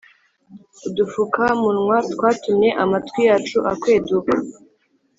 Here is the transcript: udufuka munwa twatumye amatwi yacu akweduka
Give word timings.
udufuka 0.87 1.43
munwa 1.61 1.97
twatumye 2.11 2.69
amatwi 2.83 3.19
yacu 3.29 3.57
akweduka 3.73 4.33